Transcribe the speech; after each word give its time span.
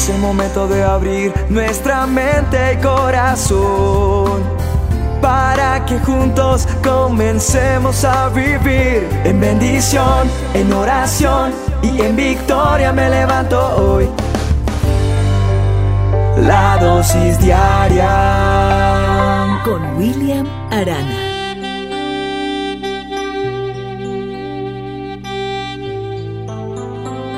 Es 0.00 0.08
el 0.08 0.18
momento 0.18 0.66
de 0.66 0.82
abrir 0.82 1.30
nuestra 1.50 2.06
mente 2.06 2.72
y 2.72 2.78
corazón 2.78 4.42
para 5.20 5.84
que 5.84 5.98
juntos 5.98 6.66
comencemos 6.82 8.02
a 8.06 8.30
vivir 8.30 9.06
en 9.24 9.38
bendición, 9.38 10.26
en 10.54 10.72
oración 10.72 11.52
y 11.82 12.00
en 12.00 12.16
victoria 12.16 12.94
me 12.94 13.10
levanto 13.10 13.60
hoy. 13.76 14.08
La 16.46 16.78
dosis 16.80 17.38
diaria 17.38 18.08
con 19.62 19.98
William 19.98 20.46
Arana. 20.70 21.26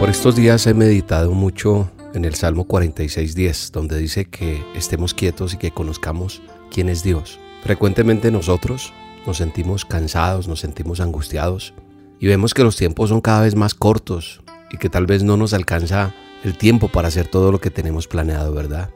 Por 0.00 0.10
estos 0.10 0.34
días 0.34 0.66
he 0.66 0.74
meditado 0.74 1.30
mucho 1.30 1.88
en 2.18 2.24
el 2.24 2.34
Salmo 2.34 2.66
46.10, 2.66 3.70
donde 3.70 3.96
dice 3.96 4.26
que 4.26 4.62
estemos 4.74 5.14
quietos 5.14 5.54
y 5.54 5.56
que 5.56 5.70
conozcamos 5.70 6.42
quién 6.70 6.88
es 6.88 7.04
Dios. 7.04 7.38
Frecuentemente 7.62 8.30
nosotros 8.32 8.92
nos 9.24 9.36
sentimos 9.38 9.84
cansados, 9.84 10.48
nos 10.48 10.60
sentimos 10.60 11.00
angustiados 11.00 11.74
y 12.18 12.26
vemos 12.26 12.54
que 12.54 12.64
los 12.64 12.76
tiempos 12.76 13.10
son 13.10 13.20
cada 13.20 13.42
vez 13.42 13.54
más 13.54 13.74
cortos 13.74 14.42
y 14.70 14.78
que 14.78 14.90
tal 14.90 15.06
vez 15.06 15.22
no 15.22 15.36
nos 15.36 15.54
alcanza 15.54 16.12
el 16.42 16.58
tiempo 16.58 16.88
para 16.88 17.08
hacer 17.08 17.28
todo 17.28 17.52
lo 17.52 17.60
que 17.60 17.70
tenemos 17.70 18.08
planeado, 18.08 18.52
¿verdad? 18.52 18.90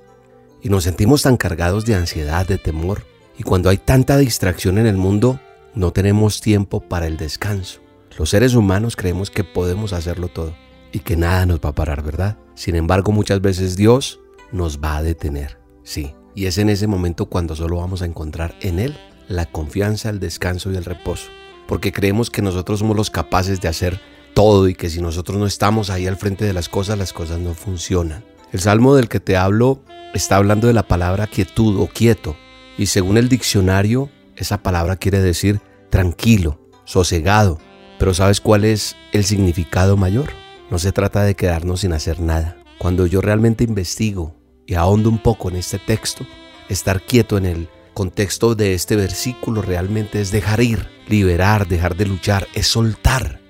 Y 0.61 0.69
nos 0.69 0.85
sentimos 0.85 1.23
tan 1.23 1.37
cargados 1.37 1.85
de 1.87 1.95
ansiedad, 1.95 2.47
de 2.47 2.59
temor. 2.59 3.05
Y 3.39 3.45
cuando 3.45 3.71
hay 3.71 3.79
tanta 3.79 4.19
distracción 4.19 4.79
en 4.79 4.87
el 4.87 4.97
mundo, 4.97 5.41
no 5.75 5.93
tenemos 5.93 6.41
tiempo 6.41 6.81
para 6.81 7.07
el 7.07 7.17
descanso. 7.17 7.81
Los 8.19 8.31
seres 8.31 8.55
humanos 8.55 8.97
creemos 8.97 9.31
que 9.31 9.45
podemos 9.45 9.93
hacerlo 9.93 10.29
todo 10.29 10.55
y 10.93 11.01
que 11.01 11.17
nada 11.17 11.47
nos 11.47 11.61
va 11.61 11.71
a 11.71 11.75
parar, 11.75 12.03
¿verdad? 12.03 12.39
Sin 12.55 12.77
embargo, 12.77 13.13
muchas 13.13 13.41
veces 13.41 13.77
Dios 13.77 14.21
nos 14.53 14.79
va 14.79 14.99
a 14.99 15.03
detener, 15.03 15.59
sí. 15.83 16.15
Y 16.35 16.47
es 16.47 16.59
en 16.59 16.69
ese 16.69 16.87
momento 16.87 17.27
cuando 17.27 17.57
solo 17.57 17.77
vamos 17.77 18.03
a 18.03 18.07
encontrar 18.07 18.55
en 18.61 18.79
Él 18.79 18.97
la 19.29 19.47
confianza, 19.47 20.11
el 20.11 20.21
descanso 20.21 20.71
y 20.71 20.77
el 20.77 20.85
reposo. 20.85 21.31
Porque 21.67 21.93
creemos 21.93 22.31
que 22.31 22.43
nosotros 22.43 22.81
somos 22.81 22.97
los 22.97 23.11
capaces 23.11 23.61
de 23.61 23.69
hacer 23.69 24.01
todo 24.35 24.69
y 24.69 24.75
que 24.75 24.91
si 24.91 25.01
nosotros 25.01 25.39
no 25.39 25.47
estamos 25.47 25.91
ahí 25.91 26.07
al 26.07 26.17
frente 26.17 26.45
de 26.45 26.53
las 26.53 26.69
cosas, 26.69 26.99
las 26.99 27.13
cosas 27.13 27.39
no 27.39 27.55
funcionan. 27.55 28.25
El 28.53 28.61
salmo 28.61 28.95
del 28.95 29.09
que 29.09 29.21
te 29.21 29.37
hablo 29.37 29.83
está 30.15 30.37
hablando 30.37 30.67
de 30.67 30.75
la 30.75 30.83
palabra 30.83 31.27
quietud 31.27 31.81
o 31.81 31.87
quieto. 31.87 32.37
Y 32.79 32.87
según 32.87 33.17
el 33.17 33.29
diccionario, 33.29 34.11
esa 34.37 34.63
palabra 34.63 34.97
quiere 34.97 35.21
decir 35.21 35.61
tranquilo, 35.91 36.61
sosegado. 36.85 37.59
Pero 37.99 38.15
¿sabes 38.15 38.41
cuál 38.41 38.65
es 38.65 38.97
el 39.13 39.25
significado 39.25 39.97
mayor? 39.97 40.42
No 40.73 40.79
se 40.79 40.91
trata 40.91 41.23
de 41.23 41.35
quedarnos 41.35 41.81
sin 41.81 41.93
hacer 41.93 42.19
nada. 42.19 42.57
Cuando 42.79 43.05
yo 43.05 43.21
realmente 43.21 43.63
investigo 43.63 44.35
y 44.67 44.73
ahondo 44.73 45.11
un 45.11 45.19
poco 45.19 45.51
en 45.51 45.57
este 45.57 45.79
texto, 45.79 46.27
estar 46.71 47.03
quieto 47.03 47.37
en 47.37 47.45
el 47.45 47.69
contexto 47.93 48.55
de 48.55 48.73
este 48.73 48.97
versículo 48.97 49.61
realmente 49.61 50.19
es 50.23 50.31
dejar 50.31 50.63
ir, 50.63 50.89
liberar, 51.09 51.69
dejar 51.69 51.95
de 51.95 52.07
luchar, 52.07 52.49
es 52.55 52.69
soltar, 52.69 53.43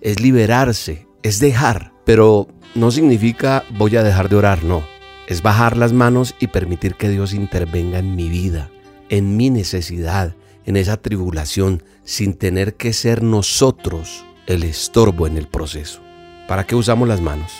es 0.00 0.18
liberarse, 0.18 1.06
es 1.22 1.38
dejar. 1.38 1.92
Pero 2.04 2.48
no 2.74 2.90
significa 2.90 3.62
voy 3.78 3.94
a 3.94 4.02
dejar 4.02 4.28
de 4.28 4.34
orar, 4.34 4.64
no. 4.64 4.84
Es 5.28 5.42
bajar 5.42 5.76
las 5.76 5.92
manos 5.92 6.34
y 6.40 6.48
permitir 6.48 6.96
que 6.96 7.08
Dios 7.08 7.34
intervenga 7.34 8.00
en 8.00 8.16
mi 8.16 8.28
vida, 8.28 8.68
en 9.10 9.36
mi 9.36 9.48
necesidad, 9.48 10.34
en 10.64 10.76
esa 10.76 10.96
tribulación, 10.96 11.84
sin 12.02 12.34
tener 12.34 12.74
que 12.74 12.92
ser 12.92 13.22
nosotros 13.22 14.24
el 14.48 14.64
estorbo 14.64 15.28
en 15.28 15.36
el 15.36 15.46
proceso. 15.46 16.00
¿Para 16.48 16.64
qué 16.64 16.74
usamos 16.74 17.08
las 17.08 17.22
manos? 17.22 17.52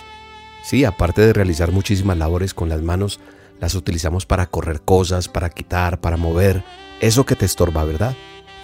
Sí, 0.63 0.85
aparte 0.85 1.23
de 1.23 1.33
realizar 1.33 1.73
muchísimas 1.73 2.19
labores 2.19 2.53
con 2.53 2.69
las 2.69 2.83
manos, 2.83 3.19
las 3.61 3.75
utilizamos 3.75 4.27
para 4.27 4.47
correr 4.47 4.83
cosas, 4.83 5.29
para 5.29 5.49
quitar, 5.49 6.01
para 6.01 6.19
mover, 6.19 6.63
eso 7.01 7.25
que 7.25 7.35
te 7.35 7.47
estorba, 7.47 7.85
¿verdad? 7.85 8.15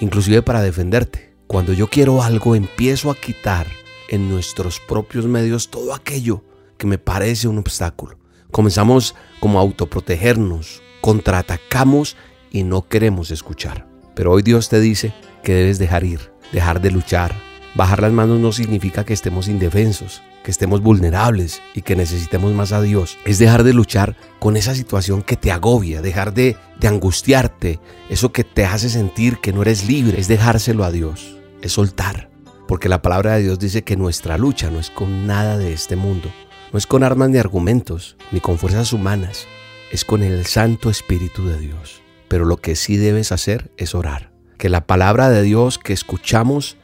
Inclusive 0.01 0.43
para 0.43 0.63
defenderte. 0.63 1.35
Cuando 1.47 1.73
yo 1.73 1.89
quiero 1.89 2.23
algo, 2.23 2.55
empiezo 2.55 3.11
a 3.11 3.15
quitar 3.15 3.67
en 4.09 4.29
nuestros 4.29 4.79
propios 4.81 5.27
medios 5.27 5.71
todo 5.71 5.95
aquello 5.95 6.45
que 6.77 6.87
me 6.87 6.99
parece 6.99 7.49
un 7.49 7.59
obstáculo. 7.59 8.19
Comenzamos 8.51 9.15
como 9.41 9.59
a 9.59 9.63
autoprotegernos, 9.63 10.83
contraatacamos 11.01 12.17
y 12.51 12.63
no 12.63 12.89
queremos 12.89 13.31
escuchar. 13.31 13.87
Pero 14.15 14.33
hoy 14.33 14.43
Dios 14.43 14.69
te 14.69 14.81
dice 14.81 15.15
que 15.43 15.55
debes 15.55 15.79
dejar 15.79 16.05
ir, 16.05 16.33
dejar 16.53 16.81
de 16.81 16.91
luchar, 16.91 17.50
Bajar 17.75 18.03
las 18.03 18.13
manos 18.13 18.41
no 18.41 18.51
significa 18.53 19.05
que 19.05 19.13
estemos 19.13 19.47
indefensos, 19.47 20.23
que 20.43 20.51
estemos 20.51 20.83
vulnerables 20.83 21.63
y 21.75 21.83
que 21.83 21.95
necesitemos 21.95 22.53
más 22.53 22.73
a 22.73 22.83
Dios. 22.83 23.17
Es 23.25 23.39
dejar 23.39 23.63
de 23.63 23.73
luchar 23.73 24.17
con 24.41 24.57
esa 24.57 24.75
situación 24.75 25.23
que 25.23 25.37
te 25.37 25.53
agobia, 25.53 26.03
dejar 26.03 26.35
de, 26.35 26.57
de 26.81 26.89
angustiarte, 26.89 27.79
eso 28.09 28.33
que 28.33 28.43
te 28.43 28.65
hace 28.65 28.89
sentir 28.89 29.39
que 29.39 29.53
no 29.53 29.63
eres 29.63 29.87
libre, 29.87 30.19
es 30.19 30.27
dejárselo 30.27 30.85
a 30.85 30.91
Dios, 30.91 31.39
es 31.63 31.73
soltar. 31.73 32.29
Porque 32.67 32.89
la 32.89 33.03
palabra 33.03 33.35
de 33.35 33.43
Dios 33.43 33.59
dice 33.59 33.83
que 33.83 33.97
nuestra 33.97 34.37
lucha 34.37 34.71
no 34.71 34.81
es 34.81 34.91
con 34.91 35.27
nada 35.27 35.57
de 35.57 35.73
este 35.73 35.97
mundo, 35.97 36.31
no 36.73 36.79
es 36.79 36.87
con 36.87 37.05
armas 37.05 37.31
ni 37.31 37.39
argumentos, 37.39 38.17
ni 38.33 38.41
con 38.41 38.59
fuerzas 38.59 38.93
humanas, 38.93 39.47
es 39.93 40.05
con 40.05 40.23
el 40.23 40.47
Santo 40.47 40.91
Espíritu 40.91 41.47
de 41.47 41.59
Dios. 41.59 42.03
Pero 42.29 42.45
lo 42.45 42.57
que 42.59 42.77
sí 42.77 42.97
debes 42.97 43.33
hacer 43.33 43.73
es 43.77 43.95
orar. 43.95 44.31
Que 44.57 44.69
la 44.69 44.87
palabra 44.87 45.31
de 45.31 45.43
Dios 45.43 45.79
que 45.79 45.93
escuchamos 45.93 46.77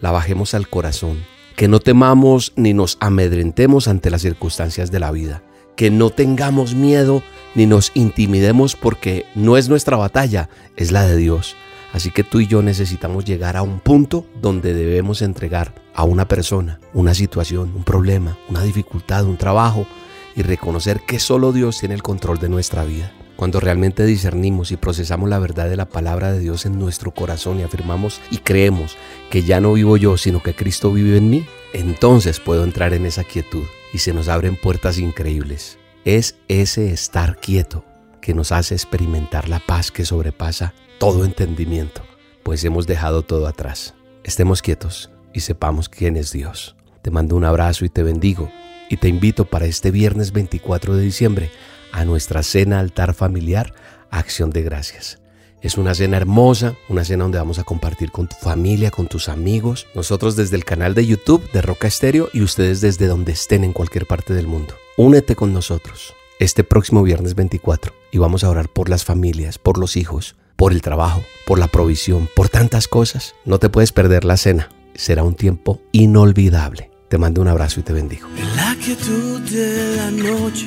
la 0.00 0.10
bajemos 0.10 0.54
al 0.54 0.68
corazón, 0.68 1.24
que 1.56 1.68
no 1.68 1.80
temamos 1.80 2.52
ni 2.56 2.74
nos 2.74 2.96
amedrentemos 3.00 3.88
ante 3.88 4.10
las 4.10 4.22
circunstancias 4.22 4.90
de 4.90 5.00
la 5.00 5.10
vida, 5.10 5.42
que 5.76 5.90
no 5.90 6.10
tengamos 6.10 6.74
miedo 6.74 7.22
ni 7.54 7.66
nos 7.66 7.92
intimidemos 7.94 8.76
porque 8.76 9.26
no 9.34 9.56
es 9.56 9.68
nuestra 9.68 9.96
batalla, 9.96 10.48
es 10.76 10.92
la 10.92 11.06
de 11.06 11.16
Dios. 11.16 11.56
Así 11.92 12.10
que 12.10 12.24
tú 12.24 12.40
y 12.40 12.48
yo 12.48 12.60
necesitamos 12.60 13.24
llegar 13.24 13.56
a 13.56 13.62
un 13.62 13.78
punto 13.78 14.26
donde 14.42 14.74
debemos 14.74 15.22
entregar 15.22 15.74
a 15.94 16.02
una 16.02 16.26
persona, 16.26 16.80
una 16.92 17.14
situación, 17.14 17.72
un 17.74 17.84
problema, 17.84 18.36
una 18.48 18.62
dificultad, 18.62 19.24
un 19.24 19.36
trabajo 19.36 19.86
y 20.34 20.42
reconocer 20.42 21.00
que 21.06 21.20
solo 21.20 21.52
Dios 21.52 21.78
tiene 21.78 21.94
el 21.94 22.02
control 22.02 22.38
de 22.38 22.48
nuestra 22.48 22.84
vida. 22.84 23.12
Cuando 23.36 23.58
realmente 23.58 24.04
discernimos 24.06 24.70
y 24.70 24.76
procesamos 24.76 25.28
la 25.28 25.40
verdad 25.40 25.68
de 25.68 25.76
la 25.76 25.88
palabra 25.88 26.32
de 26.32 26.38
Dios 26.38 26.66
en 26.66 26.78
nuestro 26.78 27.10
corazón 27.10 27.58
y 27.58 27.64
afirmamos 27.64 28.20
y 28.30 28.38
creemos 28.38 28.96
que 29.28 29.42
ya 29.42 29.60
no 29.60 29.72
vivo 29.72 29.96
yo, 29.96 30.16
sino 30.16 30.42
que 30.42 30.54
Cristo 30.54 30.92
vive 30.92 31.16
en 31.16 31.30
mí, 31.30 31.46
entonces 31.72 32.38
puedo 32.38 32.62
entrar 32.62 32.94
en 32.94 33.06
esa 33.06 33.24
quietud 33.24 33.64
y 33.92 33.98
se 33.98 34.14
nos 34.14 34.28
abren 34.28 34.56
puertas 34.56 34.98
increíbles. 34.98 35.78
Es 36.04 36.36
ese 36.48 36.92
estar 36.92 37.36
quieto 37.36 37.84
que 38.20 38.34
nos 38.34 38.52
hace 38.52 38.74
experimentar 38.74 39.48
la 39.48 39.58
paz 39.58 39.90
que 39.90 40.04
sobrepasa 40.04 40.72
todo 40.98 41.24
entendimiento, 41.24 42.02
pues 42.44 42.64
hemos 42.64 42.86
dejado 42.86 43.22
todo 43.22 43.48
atrás. 43.48 43.94
Estemos 44.22 44.62
quietos 44.62 45.10
y 45.32 45.40
sepamos 45.40 45.88
quién 45.88 46.16
es 46.16 46.30
Dios. 46.30 46.76
Te 47.02 47.10
mando 47.10 47.34
un 47.36 47.44
abrazo 47.44 47.84
y 47.84 47.88
te 47.88 48.02
bendigo 48.04 48.50
y 48.88 48.96
te 48.96 49.08
invito 49.08 49.44
para 49.44 49.66
este 49.66 49.90
viernes 49.90 50.32
24 50.32 50.94
de 50.94 51.02
diciembre 51.02 51.50
a 51.94 52.04
nuestra 52.04 52.42
cena 52.42 52.80
altar 52.80 53.14
familiar 53.14 53.72
Acción 54.10 54.50
de 54.50 54.62
Gracias. 54.62 55.20
Es 55.62 55.78
una 55.78 55.94
cena 55.94 56.16
hermosa, 56.16 56.74
una 56.88 57.04
cena 57.04 57.22
donde 57.22 57.38
vamos 57.38 57.58
a 57.58 57.64
compartir 57.64 58.10
con 58.10 58.28
tu 58.28 58.34
familia, 58.34 58.90
con 58.90 59.06
tus 59.06 59.28
amigos, 59.28 59.86
nosotros 59.94 60.36
desde 60.36 60.56
el 60.56 60.64
canal 60.64 60.94
de 60.94 61.06
YouTube 61.06 61.50
de 61.52 61.62
Roca 61.62 61.86
Estéreo 61.86 62.28
y 62.32 62.42
ustedes 62.42 62.80
desde 62.80 63.06
donde 63.06 63.32
estén 63.32 63.64
en 63.64 63.72
cualquier 63.72 64.06
parte 64.06 64.34
del 64.34 64.46
mundo. 64.46 64.74
Únete 64.96 65.36
con 65.36 65.54
nosotros 65.54 66.14
este 66.40 66.64
próximo 66.64 67.04
viernes 67.04 67.36
24 67.36 67.94
y 68.10 68.18
vamos 68.18 68.42
a 68.42 68.50
orar 68.50 68.68
por 68.68 68.90
las 68.90 69.04
familias, 69.04 69.58
por 69.58 69.78
los 69.78 69.96
hijos, 69.96 70.34
por 70.56 70.72
el 70.72 70.82
trabajo, 70.82 71.22
por 71.46 71.60
la 71.60 71.68
provisión, 71.68 72.28
por 72.34 72.48
tantas 72.48 72.88
cosas. 72.88 73.36
No 73.44 73.58
te 73.58 73.68
puedes 73.68 73.92
perder 73.92 74.24
la 74.24 74.36
cena. 74.36 74.68
Será 74.96 75.22
un 75.22 75.36
tiempo 75.36 75.80
inolvidable. 75.92 76.90
Te 77.08 77.18
mando 77.18 77.40
un 77.40 77.48
abrazo 77.48 77.80
y 77.80 77.84
te 77.84 77.92
bendigo. 77.92 78.28
En 78.36 78.56
la 78.56 78.76
quietud 78.84 79.40
de 79.42 79.96
la 79.96 80.10
noche 80.10 80.66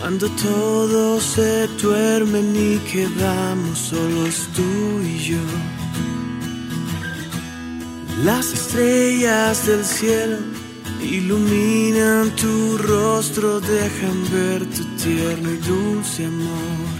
cuando 0.00 0.28
todos 0.30 1.22
se 1.22 1.66
duermen 1.82 2.54
y 2.54 2.78
quedamos 2.90 3.78
solos 3.78 4.48
tú 4.54 5.00
y 5.02 5.18
yo. 5.18 5.46
Las 8.24 8.52
estrellas 8.52 9.66
del 9.66 9.84
cielo 9.84 10.36
iluminan 11.02 12.30
tu 12.36 12.78
rostro, 12.78 13.60
dejan 13.60 14.24
ver 14.32 14.66
tu 14.66 14.84
tierno 14.96 15.50
y 15.50 15.56
dulce 15.56 16.26
amor. 16.26 16.98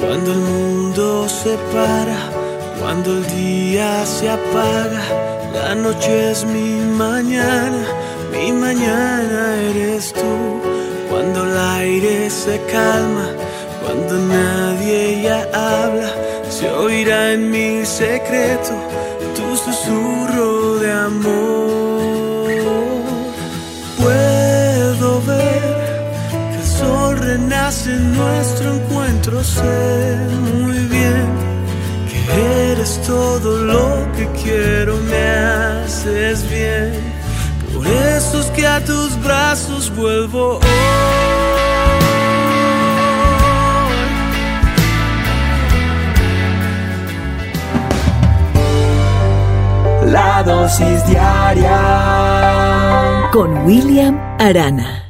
Cuando 0.00 0.32
el 0.32 0.38
mundo 0.38 1.28
se 1.28 1.56
para, 1.72 2.30
cuando 2.80 3.18
el 3.18 3.26
día 3.26 4.04
se 4.06 4.30
apaga, 4.30 5.02
la 5.52 5.74
noche 5.74 6.30
es 6.32 6.44
mi 6.44 6.80
mañana 6.96 8.05
mi 8.36 8.52
mañana 8.52 9.56
eres 9.70 10.12
tú, 10.12 10.60
cuando 11.10 11.44
el 11.44 11.58
aire 11.80 12.30
se 12.30 12.60
calma, 12.72 13.28
cuando 13.82 14.14
nadie 14.18 15.22
ya 15.22 15.40
habla, 15.52 16.10
se 16.50 16.70
oirá 16.70 17.32
en 17.32 17.50
mi 17.50 17.84
secreto 17.84 18.74
tu 19.36 19.56
susurro 19.56 20.78
de 20.78 20.92
amor. 20.92 21.76
Puedo 24.00 25.22
ver 25.22 25.76
donde 27.26 27.38
nace 27.38 27.90
nuestro 27.90 28.74
encuentro, 28.74 29.42
sé 29.42 30.16
muy 30.52 30.78
bien 30.96 31.26
que 32.08 32.72
eres 32.72 33.00
todo 33.02 33.58
lo 33.58 34.06
que 34.16 34.26
quiero, 34.42 34.96
me 35.10 35.24
haces 35.26 36.48
bien. 36.50 37.15
Por 37.86 37.94
eso 37.94 38.40
es 38.40 38.46
que 38.46 38.66
a 38.66 38.84
tus 38.84 39.16
brazos 39.22 39.94
vuelvo 39.94 40.58
hoy. 40.58 40.66
La 50.06 50.42
dosis 50.42 51.06
diaria 51.06 51.78
con 53.32 53.64
William 53.64 54.18
Arana. 54.40 55.05